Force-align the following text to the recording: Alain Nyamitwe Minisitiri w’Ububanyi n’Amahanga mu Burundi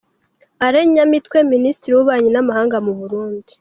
Alain 0.65 0.87
Nyamitwe 0.95 1.37
Minisitiri 1.53 1.91
w’Ububanyi 1.93 2.29
n’Amahanga 2.31 2.77
mu 2.85 2.93
Burundi 2.99 3.51